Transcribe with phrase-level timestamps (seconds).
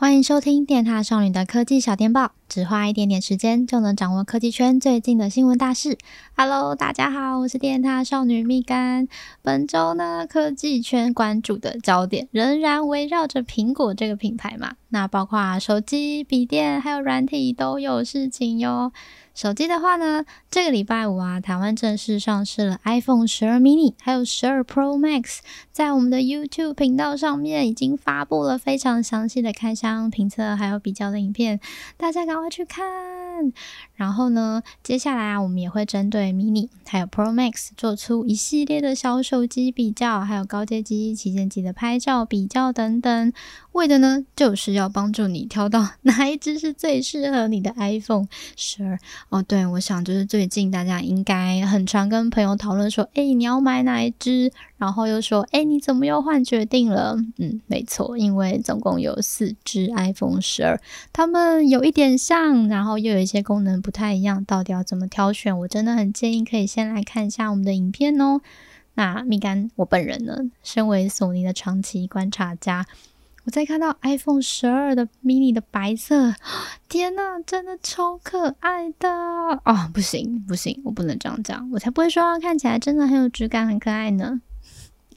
[0.00, 5.96] 欢迎收听电塔少女的科技小电报，只花一点点时间就能掌握科技圈最近的新闻大事。
[6.36, 9.06] Hello，大家好，我是电獭少女蜜柑。
[9.40, 18.90] 本周呢，科技圈关注的焦点仍然围绕着苹果这个品牌嘛，那包括手机、笔电还有软体都有事情哟。
[19.32, 25.38] 手机的话呢，这个礼拜五啊，台湾正式上市了 iPhone 十二 mini，还有十二 Pro Max，
[25.70, 31.60] 在我们的 YouTube 频道上面已经发布了非常详细的开箱评测还有比较的影片，
[31.96, 33.52] 大家赶快去看。
[33.94, 43.32] 然后呢，接下来啊，我们也会针对 mini 还有 Pro Max 做出一系列的小手机比较，还有高阶机、旗舰机的拍照比较等等，
[43.72, 48.98] 为的呢，就是要帮助你挑到 哪一只是最适合你的 iPhone 十二。
[49.28, 54.50] 哦，对，我想就是最近大家应该很常跟朋友讨论说，哎，你要买哪一支？
[54.76, 57.16] 然后又说，哎，你怎么又换决定了？
[57.38, 60.80] 嗯，没错，因为总共有四支 iPhone 十二，
[61.12, 65.56] 它们有一点像，然后又有一些功能不太一样，到底要怎么挑选？
[65.60, 68.40] 我真的很建议可以先来看一下我们的影片哦。
[68.94, 72.86] 那蜜柑，我本人呢，身为索尼的长期观察家。
[73.44, 76.34] 我在看到 iPhone 十二的 mini 的白色，
[76.88, 79.08] 天呐，真的超可爱的
[79.64, 79.90] 哦！
[79.94, 84.40] 不行不行，我不能这样讲，我才不会说看起来真的很有质感、很可爱呢。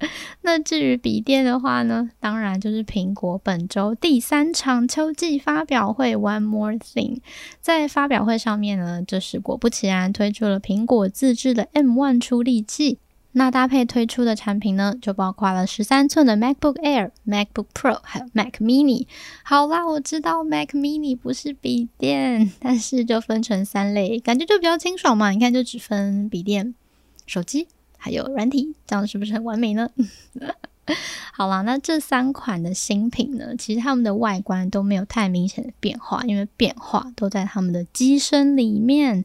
[0.42, 7.20] 那至于笔电的话呢，当然就是苹果本周第三场秋季发表会 One More Thing，
[7.60, 12.98] 在发表会上面呢，就是果不其然推出了苹果自制的 M1 处理器。
[13.36, 19.08] 那搭配推出的产品呢，就包括了十三寸的 MacBook Air、MacBook Pro，还有 Mac Mini。
[19.42, 25.30] 好啦，我知道 Mac Mini 不是笔电，但是就分成三类，感觉就比较清爽嘛。
[25.30, 26.76] 你看，就只分笔电、
[27.26, 27.66] 手机
[27.98, 29.90] 还有软体，这样是不是很完美呢？
[31.32, 39.24] 好啦，那这三款的新品呢，其实它们的外观都没有太明显的变化，因为变化都在它们的机身里面。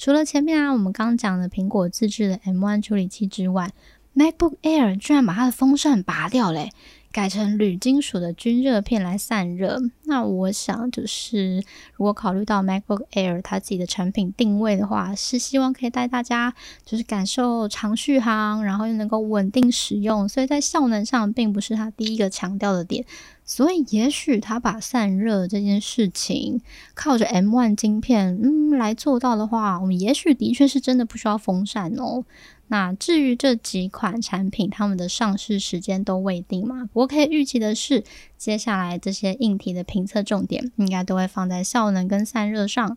[0.00, 3.70] 除了前面啊，我们刚讲的苹果自制的 M1 处理器之外
[4.16, 6.70] ，MacBook Air 居然把它的风扇拔掉嘞，
[7.12, 9.78] 改成铝金属的均热片来散热。
[10.04, 11.62] 那我想就是，
[11.92, 16.54] 如果考虑到 MacBook Air 它自己的产品定位的话，是希望可以带大家
[16.86, 23.04] 就是感受长续航，然后又能够稳定使用，所以在效能上并不是它第一个强调的点。
[23.52, 26.60] 所以，也许他把散热这件事情
[26.94, 32.24] 靠着 M one 晶片，嗯，来做到的话，我们也许的确是真的不需要风扇哦。
[32.68, 36.84] 那至于这几款产品，他们的上市时间都未定嘛。
[36.84, 38.04] 不过可以预期的是，
[38.38, 42.96] 接下来这些硬体的评测重点，应该都会放在效能跟散热上。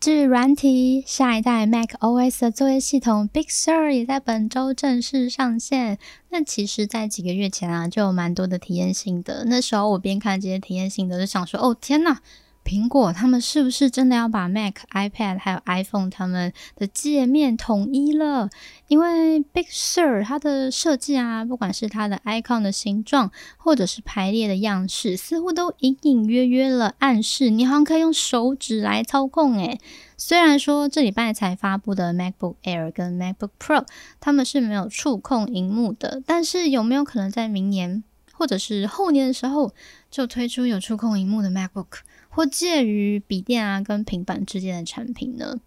[0.00, 5.98] 至于软体，下一代 Mac OS 的作业系统 Big Sur 也在本周正式上线。
[6.28, 9.44] 那其实，在几个月前啊，就有蛮多的体验性的。
[9.46, 12.18] 那时候我边看这些体验性的，就想说：“哦，天呐！”
[12.64, 18.48] 苹果他们是不是真的要把 Mac、iPad 还有 iPhone 他们的界面统一了？
[18.88, 29.58] 因为 Big Sur 它的设计啊，不管是它的 icon 的形状，或者是排列的样式，似乎都隐隐约约了暗示你好像可以用手指来操控。
[29.58, 29.78] 诶，
[30.16, 33.84] 虽然说这礼拜才发布的 MacBook Air 跟 MacBook Pro
[34.20, 39.74] 他们是没有触控荧幕的，但是有没有可能在明年或者是后年的时候
[40.10, 41.98] 就推出有触控荧幕的 MacBook？
[42.34, 45.60] 或介于笔电啊跟平板之间的产品呢？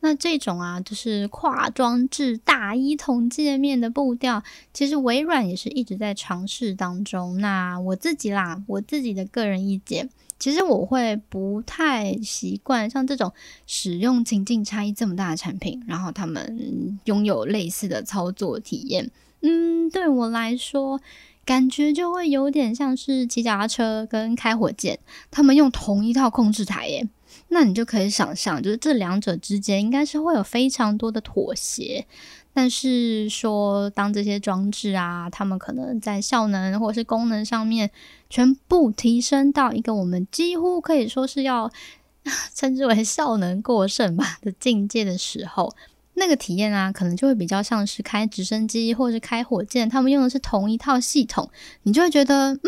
[0.00, 7.40] 那这种啊，就是跨装置大一统界面的步调，其实微软也是一直在尝试当中。
[7.40, 10.08] 那我自己啦，我自己的个人意见，
[10.38, 13.32] 其实我会不太习惯像这种
[13.66, 19.10] 使用情境差异这么大的产品，然后他们拥有类似的操作体验。
[19.40, 21.00] 嗯，对我来说。
[21.46, 24.98] 感觉就会有点像是骑脚踏车跟开火箭，
[25.30, 27.08] 他们用同一套控制台耶，
[27.48, 32.04] 那你就可以想象，就是这两者之间应该是会有非常多的妥协。
[32.52, 37.90] 但是说，当这些装置啊，他们可能在效能或是功能上面
[38.28, 41.70] 全部提升到一个我们几乎可以说是要
[42.54, 45.72] 称之为效能过剩吧的境界的时候。
[46.16, 51.48] 那个体验啊，可能就会比较像是开直升机或是开火箭，他们用的是同一套系统，
[51.84, 52.62] 你就会觉得，嗯，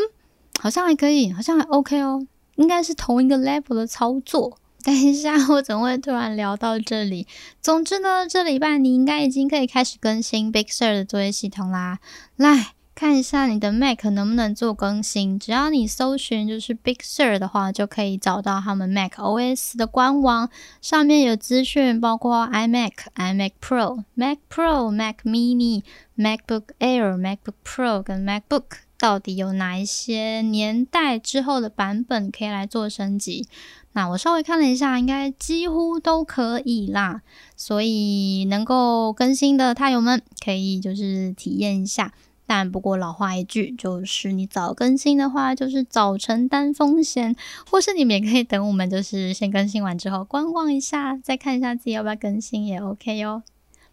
[0.60, 4.58] 好像还可以，好像还 OK 哦，应该是同一个 level 的操作。
[4.84, 7.26] 等一下，我怎么会突然聊到这里？
[7.60, 11.98] 总之呢，这礼拜你应该已经可以开始更新 Big Sur 的作业系统啦，
[12.36, 12.77] 来。
[12.98, 20.50] 看一下你的 Mac 能不能做更新，只要你搜寻就是 Big Sur 的话，就可以找到他们 Mac OS 的官网，
[20.82, 25.84] 上面有资讯，包括 iMac、iMac Pro、Mac Pro、Mac Mini、
[26.16, 28.64] MacBook Air、MacBook Pro 跟 MacBook
[28.98, 33.46] 到底有哪一些年代之后的版本可以来做升级？
[33.92, 37.22] 那我稍微看了一下，应该几乎都可以啦。
[37.56, 42.12] 所以能够更新的他友们可以就是体验一下。
[42.50, 47.36] 但不过老话一句，就是你早更新的话，就是早承担风险，
[47.70, 53.42] 或是你们也可以等我们就是先更新完之后观望一下，再看一下自己要不要更新也 OK 哦。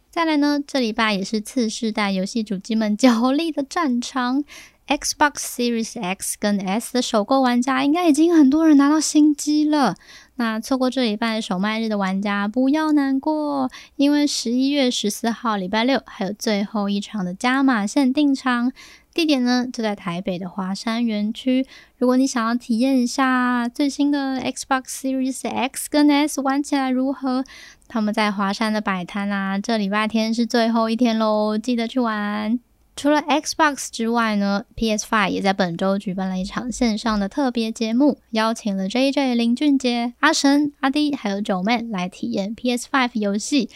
[0.09, 4.45] 再来呢，这里吧也是次世代游戏主机们角力的战场。
[4.87, 9.95] Xbox Series X 跟 S 的首购玩家，应该已经很多人拿到新机了。
[10.35, 18.71] 那错过这礼拜首卖日的玩家不要难过，因为十一月十四号礼拜六还有最后一场的加码限定场，
[19.13, 21.65] 地点呢就在台北的华山园区。
[21.97, 27.43] 如果你想要体验一下最新的 Xbox Series X 跟 S 玩起来如何，
[27.88, 32.59] 他们在华山的摆摊啊，这礼拜天是最后一天喽，记得去玩。
[32.95, 43.69] 除了 Xbox 之外呢，PS5 也在本周举办了一场线上的特别节目，邀请了 JJ 林俊杰、阿神、阿滴还有九妹来体验 PS5 游戏。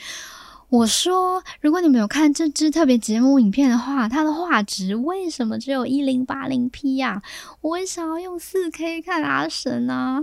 [0.70, 7.22] 我说，如果你们有看这支特别节目影片的话，它的画质为什么只有一零八零 P 呀？
[7.62, 10.22] 我也想要用四 K 看阿神啊！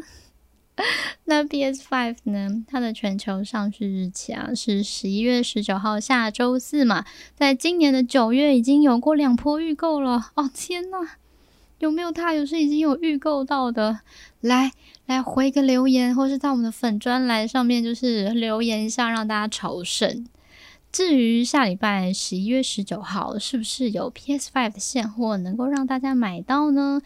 [1.24, 2.64] 那 PS Five 呢？
[2.68, 7.04] 它的全球上市日期啊是十一月十九号，下周四嘛。
[7.34, 10.32] 在今年的九月已经有过两波预购了。
[10.34, 10.98] 哦天呐，
[11.78, 14.00] 有没有他有是已经有预购到的？
[14.40, 14.70] 来
[15.06, 20.26] 来回个留言，或是到我们的粉专栏上面就是留言一下，让大家朝圣。
[20.92, 27.00] 至于下礼拜十一月十九号是不是有 PS Five 的现货能够让大家买到呢？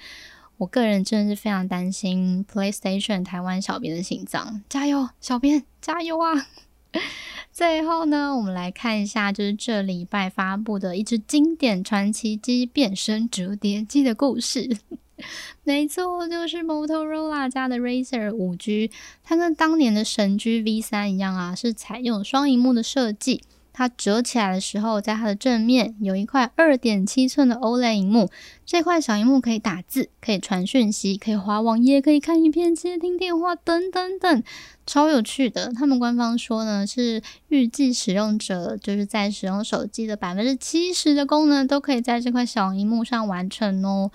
[0.60, 6.48] 我个人真的是非常担心 PlayStation 台湾小编的心脏，加油，小编加油啊！
[7.50, 14.76] 最后呢，我们来看一下，就是这礼拜发布的一支经典传奇机变身折叠机的故事。
[15.64, 18.90] 没错，就是 Motorola 家的 Razer 5G，
[19.24, 23.42] 它跟当年的神机 V3 一样啊，是采用双荧幕的设计。
[23.72, 28.28] 它折起来的时候，在它的正面有一块二点七寸的 OLED 萤幕。
[28.66, 34.42] 这块小萤幕可以打字，可以传讯息，可以滑网页，可以看影片、接听电话等等等，
[34.86, 35.72] 超有趣的。
[35.72, 44.10] 他们官方说呢，是预计使用者就是在使用手机的百分之七十的功能都可以在这块小萤幕上完成哦。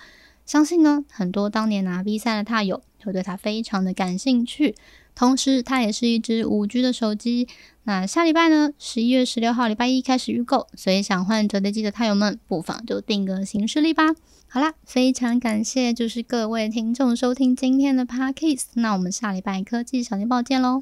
[0.46, 4.74] 相信呢，很多当年拿 V 三的踏友会对它非常的感兴趣。
[5.16, 7.48] 同时，它也是一支五 G 的手机。
[7.84, 14.14] 那下礼拜呢，十一月十六号礼拜一开始预购，所以想换折叠机的太友们，不妨就定个行事历吧。
[14.48, 20.80] 好啦，非常感谢就是各位听众收听今天的 Parkcase，那我们下礼拜科技小电报见喽。